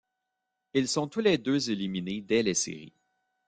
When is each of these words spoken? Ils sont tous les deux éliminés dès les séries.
Ils 0.73 0.87
sont 0.87 1.07
tous 1.07 1.19
les 1.19 1.37
deux 1.37 1.69
éliminés 1.69 2.21
dès 2.21 2.41
les 2.41 2.55
séries. 2.55 2.95